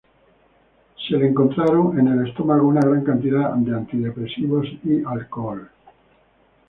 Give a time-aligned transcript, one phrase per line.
[0.97, 5.69] Se le encontraron en el estómago una gran cantidad de antidepresivos y alcohol.